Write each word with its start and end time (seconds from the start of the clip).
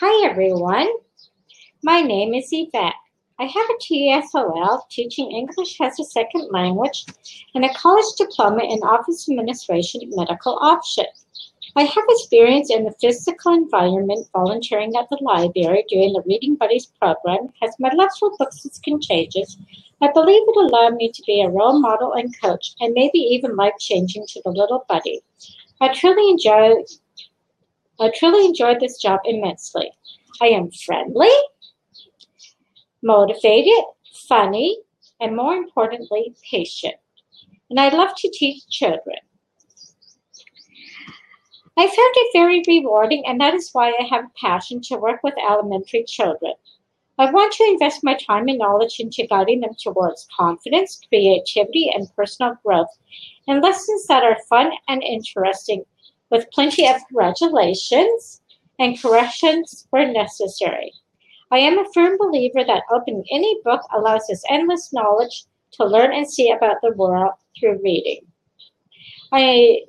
Hi 0.00 0.28
everyone, 0.28 0.90
my 1.82 2.02
name 2.02 2.34
is 2.34 2.50
Yvette. 2.52 2.92
I 3.38 3.44
have 3.44 3.66
a 3.70 3.78
TESOL, 3.82 4.82
teaching 4.90 5.32
English 5.32 5.80
as 5.80 5.98
a 5.98 6.04
second 6.04 6.48
language, 6.50 7.06
and 7.54 7.64
a 7.64 7.72
college 7.72 8.04
diploma 8.18 8.62
in 8.62 8.80
office 8.80 9.26
administration 9.26 10.02
medical 10.14 10.58
option. 10.60 11.06
I 11.76 11.84
have 11.84 12.04
experience 12.10 12.70
in 12.70 12.84
the 12.84 12.94
physical 13.00 13.54
environment 13.54 14.28
volunteering 14.34 14.92
at 14.96 15.08
the 15.08 15.16
library 15.22 15.86
during 15.88 16.12
the 16.12 16.22
Reading 16.26 16.56
Buddies 16.56 16.92
program. 17.00 17.48
As 17.62 17.74
my 17.78 17.90
love 17.94 18.10
for 18.20 18.36
books 18.38 18.66
is 18.66 18.78
contagious, 18.84 19.56
I 20.02 20.12
believe 20.12 20.42
it 20.46 20.56
allowed 20.58 20.96
me 20.96 21.10
to 21.10 21.22
be 21.26 21.40
a 21.40 21.48
role 21.48 21.80
model 21.80 22.12
and 22.12 22.38
coach, 22.38 22.74
and 22.80 22.92
maybe 22.92 23.18
even 23.18 23.56
life-changing 23.56 24.26
to 24.26 24.42
the 24.44 24.50
little 24.50 24.84
buddy. 24.90 25.22
I 25.80 25.88
truly 25.94 26.28
enjoy 26.30 26.84
I 27.98 28.10
truly 28.14 28.44
enjoyed 28.44 28.80
this 28.80 28.98
job 28.98 29.20
immensely. 29.24 29.90
I 30.40 30.48
am 30.48 30.70
friendly, 30.70 31.30
motivated, 33.02 33.84
funny, 34.28 34.78
and 35.20 35.34
more 35.34 35.54
importantly, 35.54 36.34
patient. 36.50 36.96
And 37.70 37.80
I 37.80 37.88
love 37.88 38.10
to 38.16 38.30
teach 38.32 38.68
children. 38.68 39.16
I 41.78 41.86
found 41.86 41.96
it 41.96 42.32
very 42.32 42.62
rewarding, 42.66 43.24
and 43.26 43.40
that 43.40 43.54
is 43.54 43.70
why 43.72 43.88
I 43.98 44.04
have 44.04 44.24
a 44.24 44.40
passion 44.40 44.80
to 44.82 44.96
work 44.96 45.20
with 45.22 45.34
elementary 45.38 46.04
children. 46.04 46.54
I 47.18 47.30
want 47.30 47.52
to 47.54 47.64
invest 47.64 48.04
my 48.04 48.14
time 48.14 48.48
and 48.48 48.58
knowledge 48.58 48.96
into 48.98 49.26
guiding 49.26 49.60
them 49.60 49.74
towards 49.78 50.28
confidence, 50.36 51.00
creativity, 51.08 51.90
and 51.94 52.14
personal 52.14 52.56
growth, 52.62 52.88
and 53.48 53.62
lessons 53.62 54.06
that 54.06 54.22
are 54.22 54.38
fun 54.48 54.70
and 54.88 55.02
interesting 55.02 55.84
with 56.30 56.50
plenty 56.52 56.88
of 56.88 56.96
congratulations 57.06 58.42
and 58.78 59.00
corrections 59.00 59.86
where 59.90 60.10
necessary. 60.10 60.92
I 61.50 61.58
am 61.58 61.78
a 61.78 61.92
firm 61.92 62.18
believer 62.18 62.64
that 62.64 62.82
opening 62.90 63.24
any 63.30 63.60
book 63.64 63.80
allows 63.94 64.28
us 64.30 64.42
endless 64.50 64.92
knowledge 64.92 65.44
to 65.72 65.84
learn 65.86 66.12
and 66.12 66.28
see 66.28 66.50
about 66.50 66.76
the 66.82 66.92
world 66.92 67.32
through 67.58 67.80
reading. 67.82 68.20
I 69.32 69.80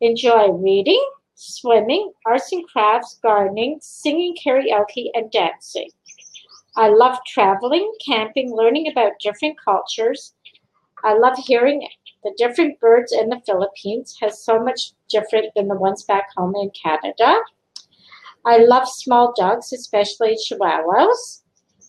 enjoy 0.00 0.50
reading, 0.50 1.02
swimming, 1.34 2.12
arts 2.26 2.52
and 2.52 2.66
crafts, 2.68 3.18
gardening, 3.22 3.78
singing 3.80 4.36
karaoke, 4.44 5.08
and 5.14 5.30
dancing. 5.30 5.88
I 6.76 6.88
love 6.88 7.18
traveling, 7.26 7.92
camping, 8.04 8.54
learning 8.54 8.90
about 8.90 9.12
different 9.20 9.56
cultures. 9.62 10.34
I 11.04 11.14
love 11.14 11.36
hearing 11.36 11.86
the 12.24 12.34
different 12.36 12.78
birds 12.80 13.12
in 13.12 13.28
the 13.28 13.40
Philippines 13.44 14.16
has 14.20 14.42
so 14.44 14.62
much 14.62 14.92
different 15.08 15.54
than 15.54 15.68
the 15.68 15.76
ones 15.76 16.04
back 16.04 16.28
home 16.36 16.54
in 16.56 16.70
Canada. 16.70 17.40
I 18.44 18.58
love 18.58 18.88
small 18.88 19.32
dogs, 19.36 19.72
especially 19.72 20.36
chihuahuas, 20.36 21.42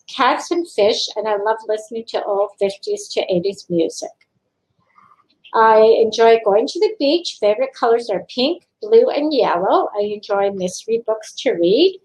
cats 0.08 0.52
and 0.52 0.70
fish, 0.70 1.08
and 1.16 1.28
I 1.28 1.38
love 1.38 1.58
listening 1.68 2.06
to 2.10 2.24
old 2.24 2.52
50s 2.60 3.08
to 3.10 3.22
80s 3.22 3.66
music. 3.70 4.12
I 5.54 5.82
enjoy 6.00 6.40
going 6.44 6.68
to 6.68 6.80
the 6.80 6.96
beach. 6.98 7.38
Favorite 7.40 7.74
colors 7.74 8.10
are 8.10 8.26
pink, 8.28 8.68
blue, 8.82 9.10
and 9.10 9.34
yellow. 9.34 9.90
I 9.96 10.02
enjoy 10.02 10.52
mystery 10.52 11.04
books 11.06 11.34
to 11.42 11.52
read. 11.54 12.00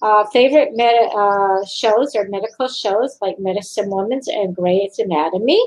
Uh, 0.00 0.24
favorite 0.26 0.76
med- 0.76 1.10
uh, 1.14 1.64
shows 1.66 2.14
are 2.14 2.28
medical 2.28 2.68
shows 2.68 3.18
like 3.20 3.38
Medicine 3.38 3.90
Woman's 3.90 4.28
and 4.28 4.54
Grey's 4.54 4.98
Anatomy. 4.98 5.60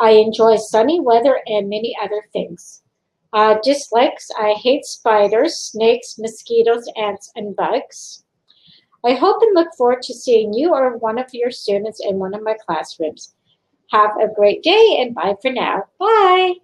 I 0.00 0.10
enjoy 0.12 0.56
sunny 0.56 1.00
weather 1.00 1.40
and 1.46 1.68
many 1.68 1.96
other 2.02 2.22
things. 2.32 2.82
Uh, 3.32 3.56
dislikes, 3.62 4.30
I 4.38 4.52
hate 4.52 4.84
spiders, 4.84 5.56
snakes, 5.56 6.18
mosquitoes, 6.18 6.90
ants, 6.96 7.30
and 7.34 7.56
bugs. 7.56 8.24
I 9.04 9.12
hope 9.12 9.42
and 9.42 9.54
look 9.54 9.68
forward 9.76 10.02
to 10.02 10.14
seeing 10.14 10.54
you 10.54 10.72
or 10.72 10.96
one 10.98 11.18
of 11.18 11.26
your 11.32 11.50
students 11.50 12.00
in 12.00 12.18
one 12.18 12.34
of 12.34 12.42
my 12.42 12.56
classrooms. 12.64 13.34
Have 13.90 14.12
a 14.20 14.32
great 14.34 14.62
day 14.62 14.98
and 15.00 15.14
bye 15.14 15.34
for 15.42 15.50
now. 15.50 15.84
Bye. 15.98 16.63